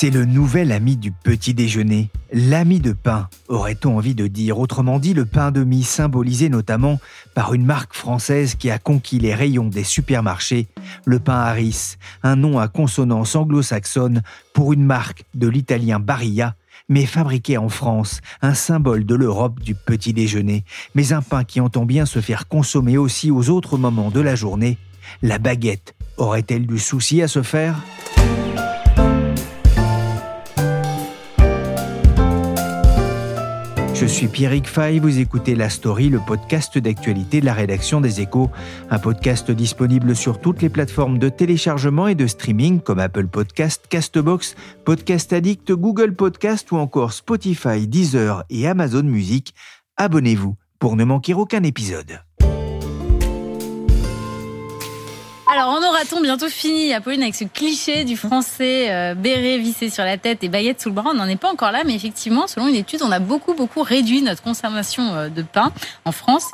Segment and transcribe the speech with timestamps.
[0.00, 4.60] C'est le nouvel ami du petit déjeuner, l'ami de pain, aurait-on envie de dire.
[4.60, 7.00] Autrement dit, le pain de mie symbolisé notamment
[7.34, 10.68] par une marque française qui a conquis les rayons des supermarchés,
[11.04, 14.22] le pain Harris, un nom à consonance anglo-saxonne
[14.52, 16.54] pour une marque de l'italien Barilla,
[16.88, 21.60] mais fabriqué en France, un symbole de l'Europe du petit déjeuner, mais un pain qui
[21.60, 24.78] entend bien se faire consommer aussi aux autres moments de la journée.
[25.22, 27.76] La baguette aurait-elle du souci à se faire?
[34.00, 38.20] Je suis Pierrick Fay, vous écoutez La Story, le podcast d'actualité de la rédaction des
[38.20, 38.48] Échos,
[38.90, 43.86] un podcast disponible sur toutes les plateformes de téléchargement et de streaming comme Apple Podcast,
[43.88, 44.54] Castbox,
[44.84, 49.52] Podcast Addict, Google Podcast ou encore Spotify, Deezer et Amazon Music.
[49.96, 52.20] Abonnez-vous pour ne manquer aucun épisode.
[55.50, 60.04] Alors, en aura-t-on bientôt fini, Apolline, avec ce cliché du français euh, béret vissé sur
[60.04, 61.12] la tête et baguette sous le bras?
[61.12, 63.80] On n'en est pas encore là, mais effectivement, selon une étude, on a beaucoup, beaucoup
[63.80, 65.72] réduit notre consommation euh, de pain
[66.04, 66.44] en France.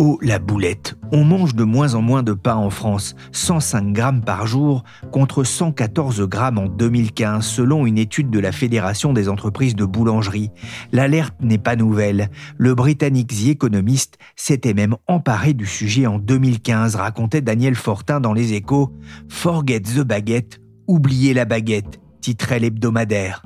[0.00, 4.22] Oh la boulette, on mange de moins en moins de pain en France, 105 grammes
[4.22, 9.74] par jour contre 114 grammes en 2015 selon une étude de la Fédération des entreprises
[9.74, 10.50] de boulangerie.
[10.92, 12.30] L'alerte n'est pas nouvelle.
[12.58, 18.34] Le Britannique The Economist s'était même emparé du sujet en 2015, racontait Daniel Fortin dans
[18.34, 18.92] Les Échos.
[19.28, 23.42] Forget the baguette, oubliez la baguette, titrait l'hebdomadaire.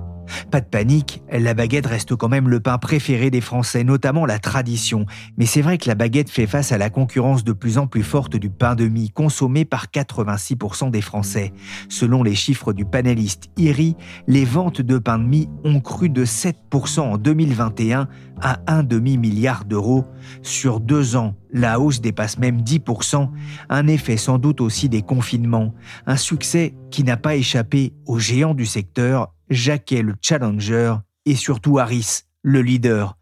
[0.50, 4.38] Pas de panique, la baguette reste quand même le pain préféré des Français, notamment la
[4.38, 5.06] tradition.
[5.36, 8.02] Mais c'est vrai que la baguette fait face à la concurrence de plus en plus
[8.02, 11.52] forte du pain de mie, consommé par 86% des Français.
[11.88, 13.96] Selon les chiffres du panéliste IRI,
[14.26, 18.08] les ventes de pain de mie ont cru de 7% en 2021
[18.40, 20.04] à un demi-milliard d'euros.
[20.42, 23.28] Sur deux ans, la hausse dépasse même 10%,
[23.68, 25.74] un effet sans doute aussi des confinements.
[26.06, 30.94] Un succès qui n'a pas échappé aux géants du secteur, Jacquet le challenger
[31.26, 33.16] et surtout Harris, le leader.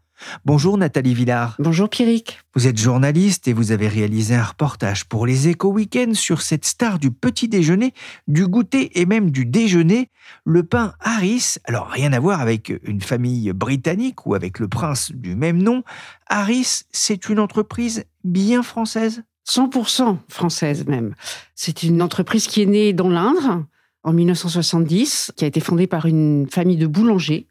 [0.45, 1.55] Bonjour Nathalie Villard.
[1.59, 2.39] Bonjour Pierrick.
[2.55, 6.65] Vous êtes journaliste et vous avez réalisé un reportage pour les Éco Week-end sur cette
[6.65, 7.93] star du petit déjeuner,
[8.27, 10.09] du goûter et même du déjeuner,
[10.45, 11.55] le pain Harris.
[11.63, 15.83] Alors rien à voir avec une famille britannique ou avec le prince du même nom.
[16.27, 19.23] Harris, c'est une entreprise bien française?
[19.49, 21.15] 100% française même.
[21.55, 23.65] C'est une entreprise qui est née dans l'Indre
[24.03, 27.45] en 1970, qui a été fondée par une famille de boulangers,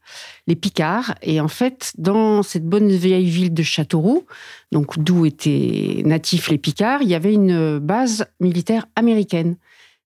[0.46, 1.14] les Picards.
[1.22, 4.26] Et en fait, dans cette bonne vieille ville de Châteauroux,
[4.72, 9.56] donc d'où étaient natifs les Picards, il y avait une base militaire américaine.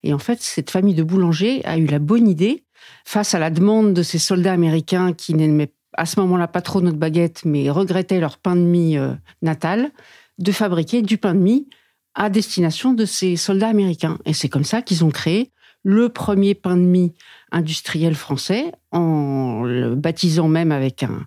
[0.02, 2.64] Et en fait, cette famille de boulangers a eu la bonne idée,
[3.06, 6.80] face à la demande de ces soldats américains qui n'aimaient à ce moment-là pas trop
[6.80, 9.90] notre baguette, mais regrettaient leur pain de mie euh, natal,
[10.38, 11.68] de fabriquer du pain de mie
[12.14, 14.18] à destination de ces soldats américains.
[14.26, 15.52] Et c'est comme ça qu'ils ont créé
[15.84, 17.12] le premier pain de mie
[17.52, 21.26] industriel français, en le baptisant même avec un,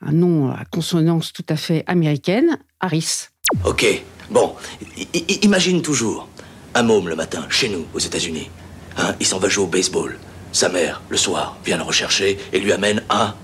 [0.00, 3.26] un nom à consonance tout à fait américaine, Harris.
[3.64, 3.84] Ok,
[4.30, 4.54] bon,
[4.96, 6.28] I- I- imagine toujours
[6.74, 8.48] un môme le matin, chez nous, aux États-Unis.
[8.96, 10.18] Hein, il s'en va jouer au baseball.
[10.52, 13.34] Sa mère, le soir, vient le rechercher et lui amène un.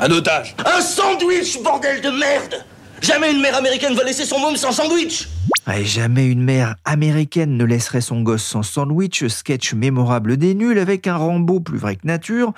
[0.00, 2.64] Un otage Un sandwich, bordel de merde
[3.02, 5.28] Jamais une mère américaine va laisser son môme sans sandwich
[5.68, 10.78] Et jamais une mère américaine ne laisserait son gosse sans sandwich, sketch mémorable des nuls
[10.78, 12.52] avec un Rambo plus vrai que nature,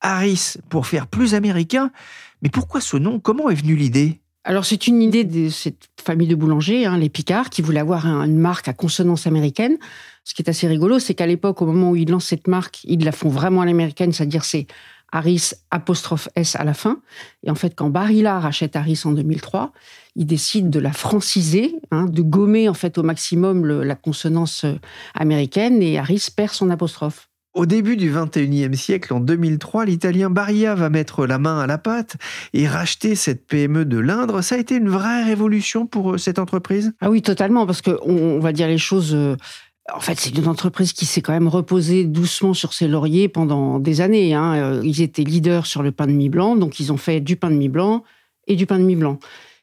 [0.00, 1.90] Harris pour faire plus américain.
[2.42, 3.20] Mais pourquoi ce nom?
[3.20, 4.20] Comment est venue l'idée?
[4.44, 8.06] Alors c'est une idée de cette famille de boulangers, hein, les Picards, qui voulaient avoir
[8.06, 9.76] un- une marque à consonance américaine.
[10.24, 12.80] Ce qui est assez rigolo, c'est qu'à l'époque, au moment où ils lancent cette marque,
[12.84, 14.66] ils la font vraiment à l'américaine, c'est-à-dire c'est
[15.12, 17.00] Harris apostrophe S à la fin.
[17.42, 19.72] Et en fait, quand Barilla rachète Harris en 2003,
[20.16, 24.64] ils décident de la franciser, hein, de gommer en fait au maximum le- la consonance
[24.64, 24.74] euh,
[25.14, 27.28] américaine, et Harris perd son apostrophe.
[27.54, 31.78] Au début du 21e siècle, en 2003, l'italien Barilla va mettre la main à la
[31.78, 32.16] pâte
[32.52, 34.42] et racheter cette PME de l'Indre.
[34.42, 36.92] Ça a été une vraie révolution pour euh, cette entreprise?
[37.00, 39.16] Ah oui, totalement, parce que on, on va dire les choses.
[39.94, 43.78] En fait, c'est une entreprise qui s'est quand même reposée doucement sur ses lauriers pendant
[43.78, 44.34] des années.
[44.34, 44.54] hein.
[44.54, 47.36] Euh, Ils étaient leaders sur le pain de mie blanc, donc ils ont fait du
[47.36, 48.04] pain de mie blanc
[48.46, 49.18] et du pain de mie blanc.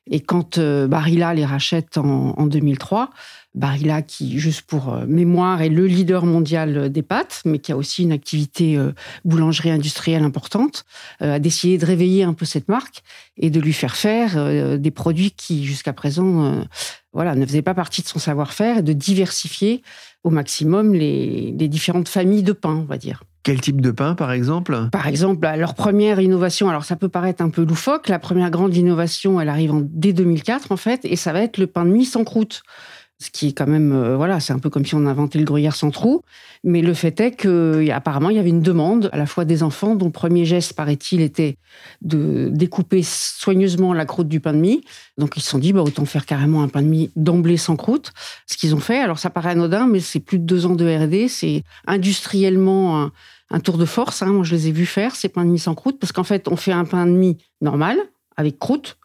[0.09, 3.09] Et quand euh, Barilla les rachète en, en 2003,
[3.55, 7.71] Barilla, qui, juste pour euh, mémoire, est le leader mondial euh, des pâtes, mais qui
[7.71, 8.77] a aussi une activité
[9.23, 10.85] boulangerie industrielle importante,
[11.19, 13.03] a décidé de réveiller un peu cette marque
[13.37, 16.65] et de lui faire faire des produits qui, jusqu'à présent,
[17.13, 19.81] voilà, ne faisaient pas partie de son savoir-faire et de diversifier
[20.23, 23.23] au maximum les, les différentes familles de pain, on va dire.
[23.45, 24.89] Quel type de pain, par exemple?
[24.91, 28.49] Par exemple, bah, leur première innovation, alors ça peut paraître un peu loufoque, la première
[28.49, 31.85] grande innovation, elle arrive en, dès 2004 en fait, et ça va être le pain
[31.85, 32.63] de mie sans croûte.
[33.19, 35.45] Ce qui est quand même, euh, voilà, c'est un peu comme si on inventait le
[35.45, 36.23] gruyère sans trou.
[36.63, 39.95] Mais le fait est qu'apparemment, il y avait une demande à la fois des enfants,
[39.95, 41.57] dont le premier geste, paraît-il, était
[42.01, 44.83] de découper soigneusement la croûte du pain de mie.
[45.17, 47.75] Donc ils se sont dit, bah, autant faire carrément un pain de mie d'emblée sans
[47.75, 48.11] croûte.
[48.47, 50.85] Ce qu'ils ont fait, alors ça paraît anodin, mais c'est plus de deux ans de
[50.85, 53.11] R&D, c'est industriellement
[53.51, 54.21] un tour de force.
[54.21, 54.27] hein.
[54.27, 56.47] Moi, je les ai vus faire, ces pains de mie sans croûte, parce qu'en fait,
[56.47, 57.97] on fait un pain de mie normal,
[58.37, 58.97] avec croûte,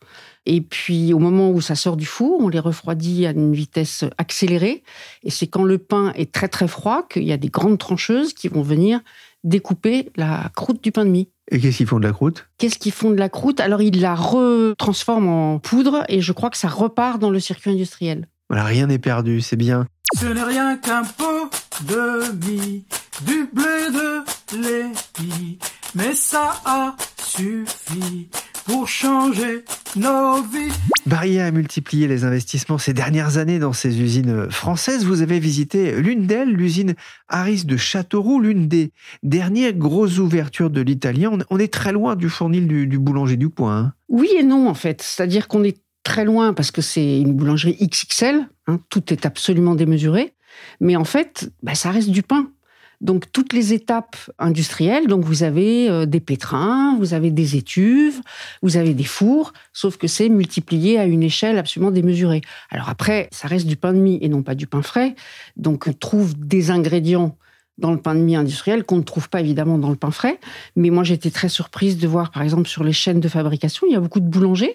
[0.47, 4.05] et puis, au moment où ça sort du four, on les refroidit à une vitesse
[4.17, 4.83] accélérée.
[5.23, 8.33] Et c'est quand le pain est très très froid qu'il y a des grandes trancheuses
[8.33, 9.01] qui vont venir
[9.45, 11.29] découper la croûte du pain de mie.
[11.51, 12.49] Et qu'est-ce qu'ils font de la croûte?
[12.57, 13.61] Qu'est-ce qu'ils font de la croûte?
[13.61, 17.71] Alors, ils la retransforment en poudre et je crois que ça repart dans le circuit
[17.71, 18.27] industriel.
[18.49, 19.87] Voilà, rien n'est perdu, c'est bien.
[20.19, 21.51] Ce n'est rien qu'un pot
[21.87, 22.85] de mie,
[23.27, 25.59] du blé de l'épi,
[25.95, 28.29] mais ça a suffi
[28.67, 29.65] pour changer
[29.97, 30.73] nos vies.
[31.07, 35.05] Barilla a multiplié les investissements ces dernières années dans ses usines françaises.
[35.05, 36.95] Vous avez visité l'une d'elles, l'usine
[37.29, 38.93] Harris de Châteauroux, l'une des
[39.23, 41.31] dernières grosses ouvertures de l'italien.
[41.33, 43.77] On- On est très loin du fournil du, du boulanger du coin.
[43.79, 43.93] hein.
[44.09, 45.03] Oui et non, en fait.
[45.03, 48.49] C'est-à-dire qu'on est très loin parce que c'est une boulangerie XXL.
[48.69, 50.35] hein, tout est absolument démesuré.
[50.81, 52.49] Mais en fait, bah, ça reste du pain.
[53.01, 58.21] Donc, toutes les étapes industrielles, donc vous avez euh, des pétrins, vous avez des étuves,
[58.63, 62.43] vous avez des fours, sauf que c'est multiplié à une échelle absolument démesurée.
[62.71, 65.15] Alors après, ça reste du pain de mie et non pas du pain frais.
[65.57, 67.37] Donc, on trouve des ingrédients
[67.79, 70.39] dans le pain de mie industriel qu'on ne trouve pas évidemment dans le pain frais.
[70.77, 73.95] Mais moi, j'étais très surprise de voir, par exemple, sur les chaînes de fabrication, il
[73.95, 74.75] y a beaucoup de boulangers.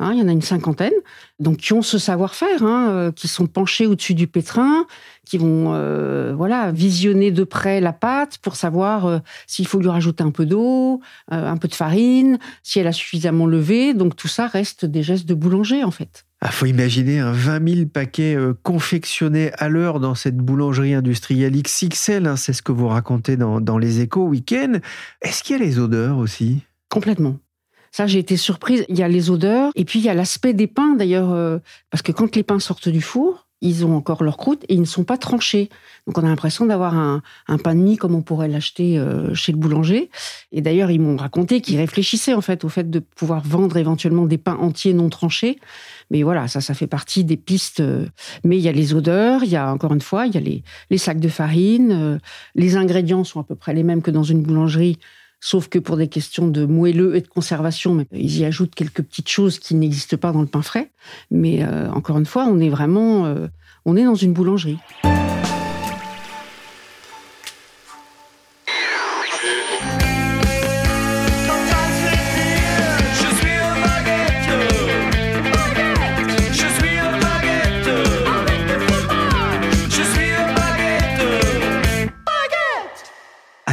[0.00, 0.92] Hein, il y en a une cinquantaine,
[1.38, 4.86] donc qui ont ce savoir-faire, hein, euh, qui sont penchés au-dessus du pétrin,
[5.24, 9.88] qui vont euh, voilà visionner de près la pâte pour savoir euh, s'il faut lui
[9.88, 11.00] rajouter un peu d'eau,
[11.32, 13.94] euh, un peu de farine, si elle a suffisamment levé.
[13.94, 16.24] Donc tout ça reste des gestes de boulanger en fait.
[16.42, 21.52] Ah, faut imaginer un 20 000 paquets euh, confectionnés à l'heure dans cette boulangerie industrielle
[21.52, 22.26] XXL.
[22.26, 24.78] hein, c'est ce que vous racontez dans, dans les échos week-end.
[25.20, 26.62] Est-ce qu'il y a les odeurs aussi?
[26.88, 27.36] Complètement.
[27.92, 28.84] Ça, j'ai été surprise.
[28.88, 31.58] Il y a les odeurs et puis il y a l'aspect des pains d'ailleurs, euh,
[31.90, 34.80] parce que quand les pains sortent du four, ils ont encore leur croûte et ils
[34.80, 35.68] ne sont pas tranchés.
[36.06, 37.22] Donc on a l'impression d'avoir un,
[37.62, 40.08] pain de mie comme on pourrait l'acheter euh, chez le boulanger.
[40.50, 44.24] Et d'ailleurs, ils m'ont raconté qu'ils réfléchissaient en fait au fait de pouvoir vendre éventuellement
[44.24, 45.58] des pains entiers non tranchés.
[46.10, 47.80] Mais voilà, ça, ça fait partie des pistes.
[47.80, 48.06] euh,
[48.44, 50.40] Mais il y a les odeurs, il y a encore une fois, il y a
[50.40, 52.18] les, sacs de farine.
[52.54, 54.98] Les ingrédients sont à peu près les mêmes que dans une boulangerie.
[55.40, 59.28] Sauf que pour des questions de moelleux et de conservation, ils y ajoutent quelques petites
[59.28, 60.90] choses qui n'existent pas dans le pain frais.
[61.30, 63.46] Mais euh, encore une fois, on est vraiment, euh,
[63.86, 64.78] on est dans une boulangerie.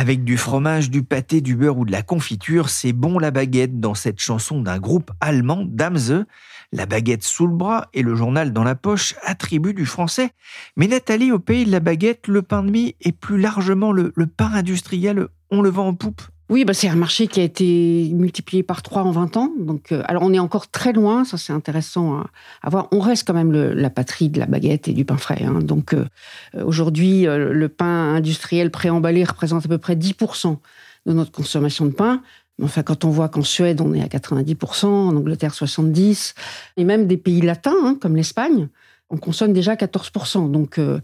[0.07, 3.81] Avec du fromage, du pâté, du beurre ou de la confiture, c'est bon la baguette
[3.81, 6.13] dans cette chanson d'un groupe allemand, Damse.
[6.71, 10.29] La baguette sous le bras et le journal dans la poche, attribut du français.
[10.77, 14.13] Mais Nathalie, au pays de la baguette, le pain de mie et plus largement le
[14.27, 16.21] pain industriel, on le vend en poupe.
[16.49, 19.51] Oui, bah, c'est un marché qui a été multiplié par trois en 20 ans.
[19.59, 22.23] Donc, euh, alors on est encore très loin, ça c'est intéressant
[22.61, 22.87] à, voir.
[22.91, 25.43] On reste quand même la patrie de la baguette et du pain frais.
[25.43, 25.59] hein.
[25.59, 26.05] Donc euh,
[26.63, 30.57] aujourd'hui, euh, le pain industriel préemballé représente à peu près 10%
[31.05, 32.21] de notre consommation de pain.
[32.63, 36.33] Enfin, quand on voit qu'en Suède, on est à 90%, en Angleterre 70%,
[36.77, 38.69] et même des pays latins, hein, comme l'Espagne,
[39.09, 40.51] on consomme déjà 14%.
[40.51, 40.99] Donc, euh,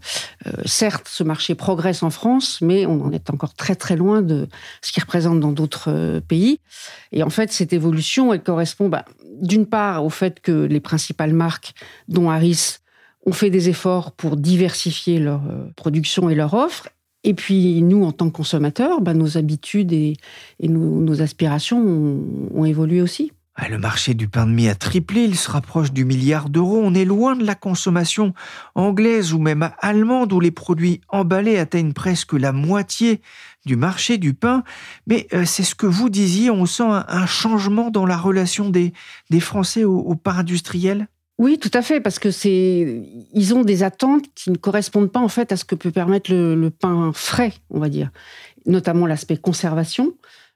[0.46, 4.22] euh, certes, ce marché progresse en France, mais on en est encore très très loin
[4.22, 4.46] de
[4.82, 6.60] ce qu'il représente dans d'autres euh, pays.
[7.12, 9.04] Et en fait, cette évolution, elle correspond bah,
[9.40, 11.72] d'une part au fait que les principales marques,
[12.08, 12.78] dont Harris,
[13.26, 15.40] ont fait des efforts pour diversifier leur
[15.76, 16.90] production et leur offre.
[17.26, 20.18] Et puis, nous, en tant que consommateurs, bah, nos habitudes et,
[20.60, 21.82] nos, aspirations
[22.54, 23.32] ont évolué aussi.
[23.56, 26.80] Ah, Le marché du pain de mie a triplé, il se rapproche du milliard d'euros.
[26.82, 28.34] On est loin de la consommation
[28.74, 33.20] anglaise ou même allemande où les produits emballés atteignent presque la moitié
[33.64, 34.64] du marché du pain.
[35.06, 38.92] Mais euh, c'est ce que vous disiez, on sent un, changement dans la relation des,
[39.30, 41.06] des Français au, au pain industriel?
[41.38, 45.20] Oui, tout à fait, parce que c'est, ils ont des attentes qui ne correspondent pas
[45.20, 48.10] en fait à ce que peut permettre le, le pain frais, on va dire,
[48.66, 50.14] notamment l'aspect conservation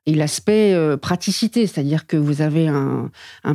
[0.08, 3.10] et l'aspect euh, praticité, c'est-à-dire que vous avez un,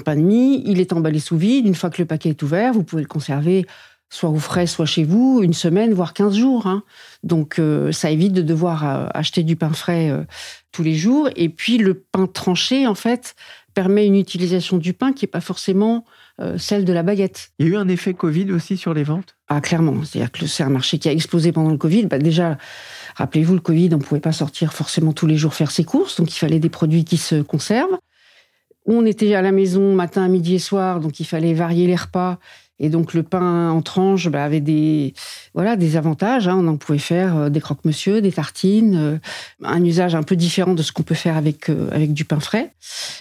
[0.06, 2.74] pain de mie, il est emballé sous vide, une fois que le paquet est ouvert,
[2.74, 3.66] vous pouvez le conserver
[4.12, 6.68] soit au frais, soit chez vous, une semaine, voire 15 jours.
[6.68, 6.84] hein.
[7.24, 10.12] Donc euh, ça évite de devoir euh, acheter du pain frais
[10.72, 11.28] tous les jours.
[11.36, 13.34] Et puis le pain tranché, en fait,
[13.74, 16.06] permet une utilisation du pain qui n'est pas forcément
[16.58, 17.52] celle de la baguette.
[17.60, 19.36] Il y a eu un effet Covid aussi sur les ventes?
[19.48, 20.04] Ah, clairement.
[20.04, 22.08] C'est-à-dire que c'est un marché qui a explosé pendant le Covid.
[22.08, 22.58] Bah, déjà,
[23.16, 26.18] rappelez-vous, le Covid, on ne pouvait pas sortir forcément tous les jours faire ses courses,
[26.18, 27.98] donc il fallait des produits qui se conservent.
[28.86, 32.40] On était à la maison matin, midi et soir, donc il fallait varier les repas.
[32.80, 35.14] Et donc le pain en tranche bah, avait des,
[35.54, 36.48] voilà, des avantages.
[36.48, 36.58] hein.
[36.60, 39.18] On en pouvait faire euh, des croque-monsieur, des tartines, euh,
[39.64, 42.40] un usage un peu différent de ce qu'on peut faire avec, euh, avec du pain
[42.40, 42.74] frais.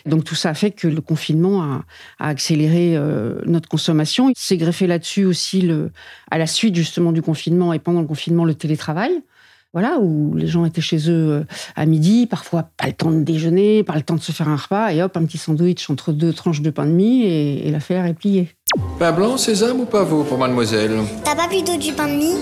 [0.07, 1.85] Donc tout ça a fait que le confinement a,
[2.19, 4.31] a accéléré euh, notre consommation.
[4.31, 5.91] Il s'est greffé là-dessus aussi, le,
[6.31, 9.23] à la suite justement du confinement et pendant le confinement, le télétravail.
[9.73, 11.45] Voilà, où les gens étaient chez eux euh,
[11.76, 14.57] à midi, parfois pas le temps de déjeuner, pas le temps de se faire un
[14.57, 17.71] repas, et hop, un petit sandwich entre deux tranches de pain de mie, et, et
[17.71, 18.50] l'affaire est pliée.
[18.99, 22.37] Pain blanc, sésame ou pavot pour mademoiselle T'as pas plutôt du pain de mie?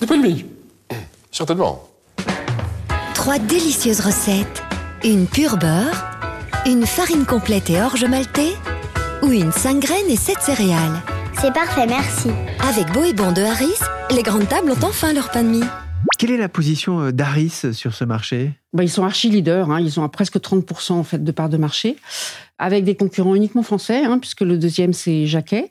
[0.00, 0.46] Du pain de mie
[1.30, 1.82] Certainement.
[3.12, 4.62] Trois délicieuses recettes.
[5.04, 6.06] Une pure beurre,
[6.66, 8.54] une farine complète et orge maltais
[9.22, 11.02] ou une 5 graines et 7 céréales.
[11.40, 12.30] C'est parfait, merci.
[12.66, 13.78] Avec Beau et Bon de Harris,
[14.10, 15.64] les grandes tables ont enfin leur pain de mie.
[16.18, 18.52] Quelle est la position euh, d'Aris sur ce marché?
[18.72, 21.48] Bah, ils sont archi leaders, hein, ils ont à presque 30% en fait de part
[21.48, 21.96] de marché,
[22.58, 25.68] avec des concurrents uniquement français, hein, puisque le deuxième c'est Jacquet,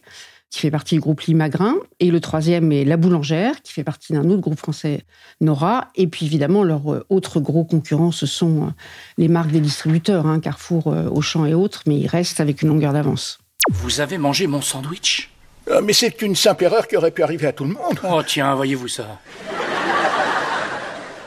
[0.50, 4.14] qui fait partie du groupe Limagrin, et le troisième est La Boulangère, qui fait partie
[4.14, 5.04] d'un autre groupe français,
[5.42, 8.70] Nora, et puis évidemment leurs euh, autres gros concurrents, ce sont euh,
[9.18, 12.70] les marques des distributeurs, hein, Carrefour, euh, Auchan et autres, mais ils restent avec une
[12.70, 13.40] longueur d'avance.
[13.72, 15.32] Vous avez mangé mon sandwich?
[15.70, 18.00] Euh, mais c'est une simple erreur qui aurait pu arriver à tout le monde.
[18.04, 19.20] Oh tiens, voyez-vous ça.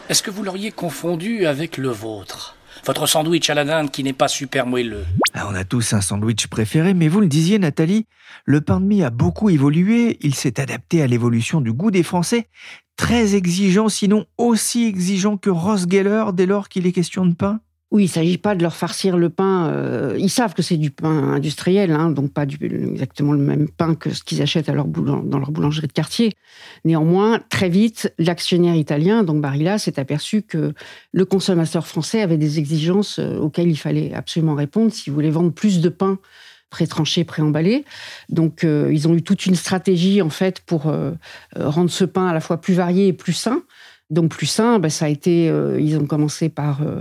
[0.08, 2.56] Est-ce que vous l'auriez confondu avec le vôtre?
[2.86, 5.04] Votre sandwich à la dinde qui n'est pas super moelleux.
[5.34, 8.06] Ah, On a tous un sandwich préféré, mais vous le disiez Nathalie,
[8.46, 12.02] le pain de mie a beaucoup évolué, il s'est adapté à l'évolution du goût des
[12.02, 12.48] Français,
[12.96, 17.60] très exigeant, sinon aussi exigeant que Ross Geller dès lors qu'il est question de pain.
[17.90, 19.68] Oui, il ne s'agit pas de leur farcir le pain.
[19.68, 22.58] euh, ils savent que c'est du pain industriel, hein, donc pas du-
[22.92, 24.74] exactement le même pain que ce qu'ils achètent dans
[25.38, 26.34] leur boulangerie de quartier.
[26.84, 30.74] Néanmoins, très vite, l'actionnaire italien, donc Barilla, s'est aperçu que
[31.12, 35.50] le consommateur français avait des exigences euh, auxquelles il fallait absolument répondre s'il voulait vendre
[35.52, 36.18] plus de pain
[36.68, 37.86] pré-tranché, pré-emballé.
[38.28, 40.92] Donc, euh, ils ont eu toute une stratégie, en fait, pour
[41.56, 43.62] rendre ce pain à la fois plus varié et plus sain.
[44.10, 45.50] Donc, plus sain, ben, ça a été...
[45.50, 47.00] euh, ils ont commencé par euh,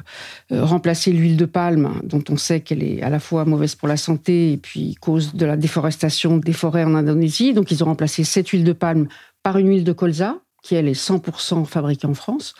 [0.51, 3.87] euh, remplacer l'huile de palme, dont on sait qu'elle est à la fois mauvaise pour
[3.87, 7.53] la santé et puis cause de la déforestation des forêts en Indonésie.
[7.53, 9.07] Donc, ils ont remplacé cette huile de palme
[9.41, 12.55] par une huile de colza, qui, elle, est 100% fabriquée en France.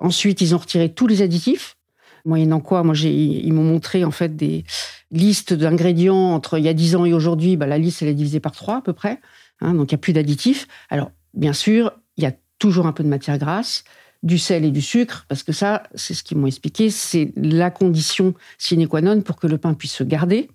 [0.00, 1.76] Ensuite, ils ont retiré tous les additifs.
[2.24, 4.64] Moyennant quoi, moi, ils m'ont montré, en fait, des
[5.12, 7.56] listes d'ingrédients entre il y a 10 ans et aujourd'hui.
[7.56, 9.20] Bah, la liste, elle est divisée par trois, à peu près.
[9.60, 10.66] Hein, donc, il n'y a plus d'additifs.
[10.90, 12.32] Alors, bien sûr, il y a
[12.62, 13.82] toujours un peu de matière grasse,
[14.22, 17.72] du sel et du sucre, parce que ça, c'est ce qu'ils m'ont expliqué, c'est la
[17.72, 20.48] condition sine qua non pour que le pain puisse se garder,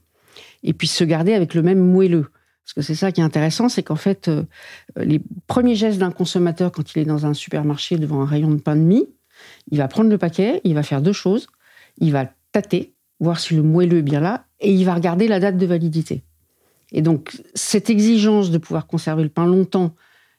[0.63, 2.27] et puisse se garder avec le même moelleux.
[2.63, 4.43] Parce que c'est ça qui est intéressant, c'est qu'en fait, euh,
[4.95, 8.61] les premiers gestes d'un consommateur quand il est dans un supermarché devant un rayon de
[8.61, 9.09] pain de mie,
[9.69, 11.47] il va prendre le paquet, il va faire deux choses.
[11.97, 15.41] Il va tâter, voir si le moelleux est bien là, et il va regarder la
[15.41, 16.23] date de validité.
[16.93, 19.93] Et donc, cette exigence de pouvoir conserver le pain longtemps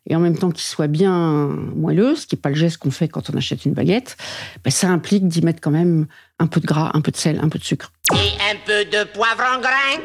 [0.08, 2.90] et en même temps qu'il soit bien moelleux, ce qui n'est pas le geste qu'on
[2.90, 4.16] fait quand on achète une baguette,
[4.64, 6.06] ben, ça implique d'y mettre quand même
[6.38, 7.92] un peu de gras, un peu de sel, un peu de sucre.
[8.14, 10.00] Et un peu de poivre en grain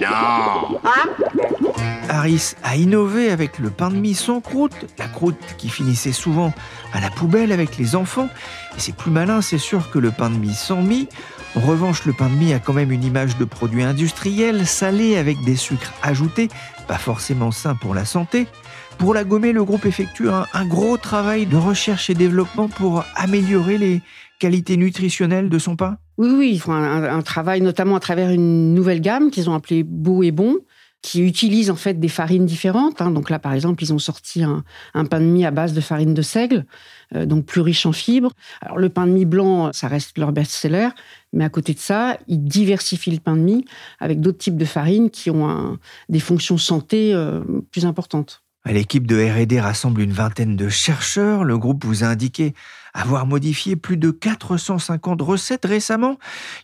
[0.00, 0.80] Non.
[2.08, 6.52] Harris a innové avec le pain de mie sans croûte, la croûte qui finissait souvent
[6.92, 8.28] à la poubelle avec les enfants.
[8.76, 11.08] Et c'est plus malin, c'est sûr, que le pain de mie sans mie.
[11.54, 15.16] En revanche, le pain de mie a quand même une image de produit industriel, salé
[15.16, 16.48] avec des sucres ajoutés,
[16.86, 18.46] pas forcément sain pour la santé.
[18.98, 23.78] Pour la gommer, le groupe effectue un, gros travail de recherche et développement pour améliorer
[23.78, 24.02] les
[24.38, 25.98] qualités nutritionnelles de son pain.
[26.18, 29.82] Oui, oui, ils font un travail notamment à travers une nouvelle gamme qu'ils ont appelée
[29.82, 30.58] Beau et Bon,
[31.02, 33.02] qui utilisent en fait des farines différentes.
[33.02, 33.10] hein.
[33.10, 34.64] Donc là, par exemple, ils ont sorti un,
[35.04, 36.64] pain de mie à base de farine de seigle,
[37.14, 38.32] euh, donc plus riche en fibres.
[38.60, 40.88] Alors le pain de mie blanc, ça reste leur best-seller,
[41.32, 43.64] mais à côté de ça, ils diversifient le pain de mie
[43.98, 45.78] avec d'autres types de farines qui ont
[46.08, 47.42] des fonctions santé euh,
[47.72, 48.42] plus importantes.
[48.64, 51.42] L'équipe de R&D rassemble une vingtaine de chercheurs.
[51.42, 52.54] Le groupe vous a indiqué
[52.94, 56.18] avoir modifié plus de 450 recettes récemment.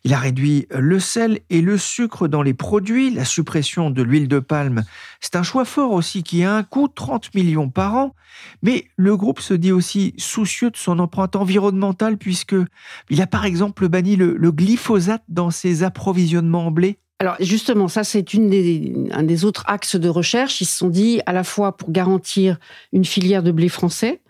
[0.04, 4.28] Il a réduit le sel et le sucre dans les produits, la suppression de l'huile
[4.28, 4.84] de palme.
[5.20, 8.14] C'est un choix fort aussi qui a un coût 30 millions par an.
[8.62, 12.56] Mais le groupe se dit aussi soucieux de son empreinte environnementale puisque
[13.08, 16.98] il a par exemple banni le, glyphosate dans ses approvisionnements en blé.
[17.20, 20.60] Alors justement, ça c'est un des autres axes de recherche.
[20.60, 22.58] Ils se sont dit à la fois pour garantir
[22.92, 24.20] une filière de blé français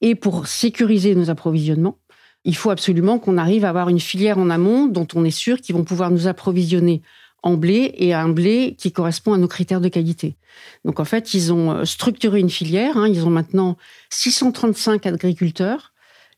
[0.00, 1.98] et pour sécuriser nos approvisionnements,
[2.44, 5.60] il faut absolument qu'on arrive à avoir une filière en amont dont on est sûr
[5.60, 7.02] qu'ils vont pouvoir nous approvisionner
[7.42, 10.36] en blé et à un blé qui correspond à nos critères de qualité.
[10.84, 12.96] Donc en fait, ils ont euh, structuré une filière.
[12.96, 13.08] hein.
[13.08, 13.76] Ils ont maintenant
[14.10, 15.92] 635 agriculteurs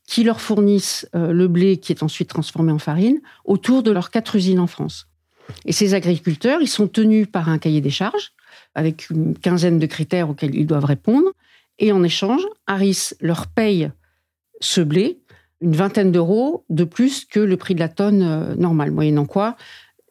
[0.06, 4.10] qui leur fournissent euh, le blé qui est ensuite transformé en farine autour de leurs
[4.10, 5.08] quatre usines en France.
[5.64, 8.32] Et ces agriculteurs, ils sont tenus par un cahier des charges
[8.74, 11.32] avec une quinzaine de critères auxquels ils doivent répondre.
[11.78, 13.90] Et en échange, Harris leur paye
[14.60, 15.18] ce blé
[15.60, 19.56] une vingtaine d'euros de plus que le prix de la tonne euh, normale, moyennant quoi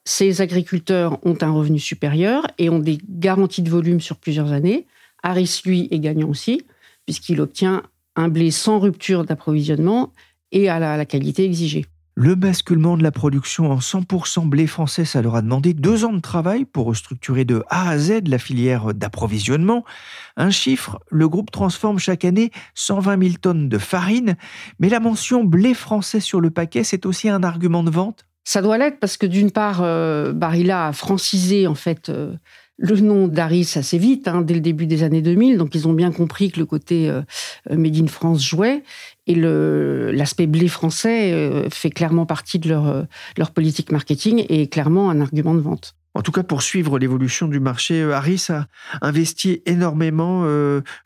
[0.05, 4.87] ces agriculteurs ont un revenu supérieur et ont des garanties de volume sur plusieurs années.
[5.23, 6.63] Harris, lui, est gagnant aussi,
[7.05, 7.83] puisqu'il obtient
[8.15, 10.11] un blé sans rupture d'approvisionnement
[10.51, 11.85] et à la qualité exigée.
[12.23, 16.13] Le basculement de la production en 100% blé français, ça leur a demandé deux ans
[16.13, 19.83] de travail pour restructurer de A à Z la filière d'approvisionnement.
[20.37, 24.37] Un chiffre, le groupe transforme chaque année 120 000 tonnes de farine,
[24.77, 28.27] mais la mention blé français sur le paquet, c'est aussi un argument de vente?
[28.43, 32.35] Ça doit l'être parce que d'une part, euh, Barilla a francisé en fait euh,
[32.81, 35.57] le nom d'Aris assez vite, hein, dès le début des années 2000.
[35.57, 37.21] Donc ils ont bien compris que le côté euh,
[37.69, 38.83] Made in France jouait.
[39.27, 43.03] Et l'aspect blé français euh, fait clairement partie de leur, euh,
[43.37, 45.95] leur politique marketing et est clairement un argument de vente.
[46.13, 48.67] En tout cas, pour suivre l'évolution du marché, Harris a
[49.01, 50.45] investi énormément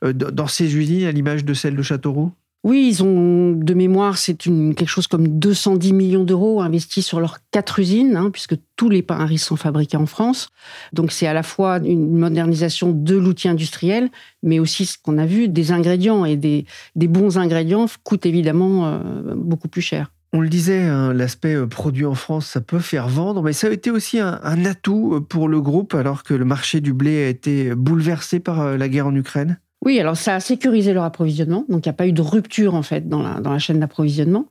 [0.01, 2.31] dans ses usines, à l'image de celle de Châteauroux?
[2.65, 7.37] Oui, ils ont, de mémoire, c'est quelque chose comme 210 millions d'euros investis sur leurs
[7.51, 10.49] quatre usines, hein, puisque tous les pains Harris sont fabriqués en France.
[10.91, 14.09] Donc c'est à la fois une modernisation de l'outil industriel,
[14.41, 16.25] mais aussi ce qu'on a vu, des ingrédients.
[16.25, 20.11] Et des, bons ingrédients coûtent évidemment euh, beaucoup plus cher.
[20.33, 23.67] On le disait, hein, l'aspect euh, produit en France, ça peut faire vendre, mais ça
[23.67, 27.25] a été aussi un, atout euh, pour le groupe alors que le marché du blé
[27.25, 29.59] a été bouleversé par la guerre en Ukraine.
[29.85, 32.73] Oui, alors ça a sécurisé leur approvisionnement, donc il n'y a pas eu de rupture
[32.73, 34.47] en fait dans la, dans la chaîne d'approvisionnement.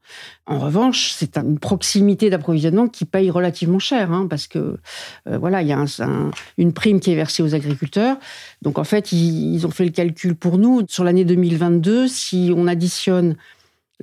[0.47, 4.77] En revanche, c'est une proximité d'approvisionnement qui paye relativement cher, hein, parce que
[5.29, 8.16] euh, voilà, il y a un- un- une prime qui est versée aux agriculteurs.
[8.62, 12.68] Donc en fait, ils ont fait le calcul pour nous sur l'année 2022, si on
[12.68, 13.35] additionne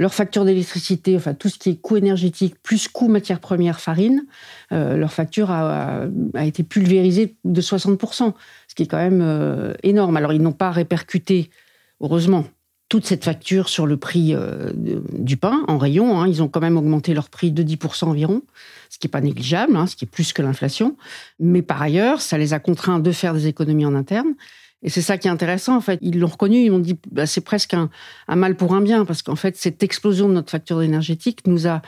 [0.01, 4.25] leur facture d'électricité, enfin tout ce qui est coût énergétique plus coût matière première farine,
[4.71, 6.07] euh, leur facture a,
[6.43, 8.33] été pulvérisée de 60%,
[8.67, 10.17] ce qui est quand même euh, énorme.
[10.17, 11.51] Alors ils n'ont pas répercuté,
[11.99, 12.45] heureusement,
[12.89, 16.19] toute cette facture sur le prix euh, du pain en rayon.
[16.19, 16.27] hein.
[16.27, 18.41] Ils ont quand même augmenté leur prix de 10% environ,
[18.89, 20.97] ce qui n'est pas négligeable, hein, ce qui est plus que l'inflation.
[21.39, 24.33] Mais par ailleurs, ça les a contraints de faire des économies en interne.
[24.83, 25.99] Et c'est ça qui est intéressant, en fait.
[26.01, 27.89] Ils l'ont reconnu, ils m'ont dit, bah, c'est presque un,
[28.27, 31.81] mal pour un bien, parce qu'en fait, cette explosion de notre facture énergétique nous a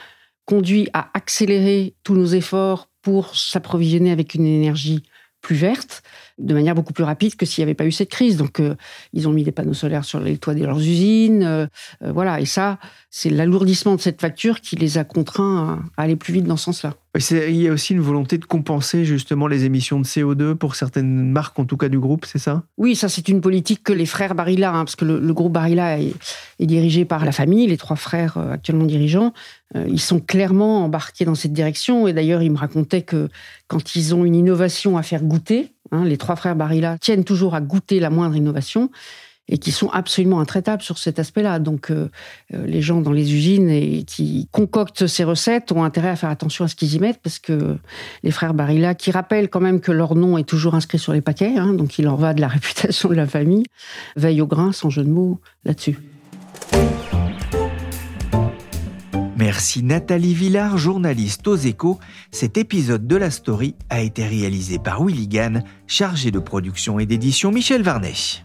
[0.44, 5.02] conduit à accélérer tous nos efforts pour s'approvisionner avec une énergie
[5.40, 6.02] plus verte,
[6.38, 8.38] de manière beaucoup plus rapide que s'il n'y avait pas eu cette crise.
[8.38, 8.76] Donc, euh,
[9.12, 11.42] ils ont mis des panneaux solaires sur les toits de leurs usines.
[11.42, 11.66] euh,
[12.02, 12.40] euh, voilà.
[12.40, 12.78] Et ça,
[13.10, 16.64] c'est l'alourdissement de cette facture qui les a contraints à aller plus vite dans ce
[16.64, 16.94] sens-là.
[17.16, 21.30] Il y a aussi une volonté de compenser justement les émissions de CO2 pour certaines
[21.30, 22.64] marques, en tout cas du groupe, c'est ça?
[22.76, 26.00] Oui, ça c'est une politique que les frères Barilla, hein, parce que le, groupe Barilla
[26.00, 26.12] est,
[26.58, 29.32] est dirigé par la famille, les trois frères euh, actuellement dirigeants,
[29.76, 32.06] euh, ils sont clairement embarqués dans cette direction.
[32.06, 33.28] Et d'ailleurs, ils me racontaient que
[33.68, 37.54] quand ils ont une innovation à faire goûter, hein, les trois frères Barilla tiennent toujours
[37.54, 38.90] à goûter la moindre innovation
[39.48, 41.58] et qui sont absolument intraitables sur cet aspect-là.
[41.58, 42.08] Donc, euh,
[42.54, 46.30] euh, les gens dans les usines et qui concoctent ces recettes ont intérêt à faire
[46.30, 47.76] attention à ce qu'ils y mettent parce que
[48.22, 51.20] les frères Barilla, qui rappellent quand même que leur nom est toujours inscrit sur les
[51.20, 53.64] paquets, hein, donc il en va de la réputation de la famille,
[54.16, 55.98] veillent au grain, sans jeu de mots, là-dessus.
[59.36, 61.98] Merci Nathalie Villard, journaliste aux échos.
[62.30, 67.06] Cet épisode de la story a été réalisé par Willy Gann, chargé de production et
[67.06, 68.44] d'édition Michel Varnet.